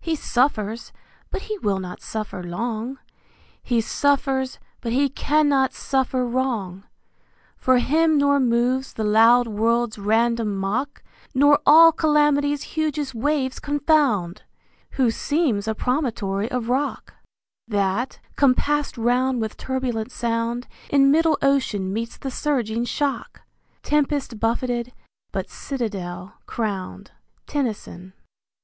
He 0.00 0.14
suffers, 0.14 0.92
but 1.32 1.42
he 1.42 1.58
will 1.58 1.80
not 1.80 2.00
suffer 2.00 2.40
long; 2.40 3.00
He 3.64 3.80
suffers, 3.80 4.60
but 4.80 4.92
he 4.92 5.08
cannot 5.08 5.74
suffer 5.74 6.24
wrong: 6.24 6.84
For 7.56 7.78
him 7.78 8.16
nor 8.16 8.38
moves 8.38 8.92
the 8.92 9.02
loud 9.02 9.48
world's 9.48 9.98
random 9.98 10.54
mock, 10.56 11.02
Nor 11.34 11.58
all 11.66 11.90
Calamity's 11.90 12.62
hugest 12.62 13.12
waves 13.16 13.58
confound, 13.58 14.44
Who 14.92 15.10
seems 15.10 15.66
a 15.66 15.74
promontory 15.74 16.48
of 16.48 16.68
rock, 16.68 17.14
That, 17.66 18.20
compasst 18.36 18.96
round 18.96 19.40
with 19.40 19.56
turbulent 19.56 20.12
sound 20.12 20.68
In 20.90 21.10
middle 21.10 21.38
ocean 21.42 21.92
meets 21.92 22.18
the 22.18 22.30
surging 22.30 22.84
shock, 22.84 23.42
Tempest 23.82 24.38
buffetted 24.38 24.92
but 25.32 25.50
citadel 25.50 26.34
crowned. 26.46 27.10
Tennyson. 27.48 28.12